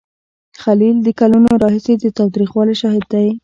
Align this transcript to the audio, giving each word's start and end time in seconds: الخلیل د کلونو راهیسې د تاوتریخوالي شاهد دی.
الخلیل 0.53 0.97
د 1.03 1.07
کلونو 1.19 1.51
راهیسې 1.63 1.93
د 1.99 2.05
تاوتریخوالي 2.17 2.75
شاهد 2.81 3.05
دی. 3.13 3.27